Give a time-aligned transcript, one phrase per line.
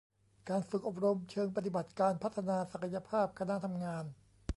[0.49, 4.03] การฝึกอบรมเชิงปฏิบัติการพัฒนาศักยภาพคณะทำงาน